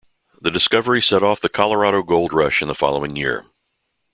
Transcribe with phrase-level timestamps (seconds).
[0.41, 3.45] The discovery set off the Colorado Gold Rush in the following year.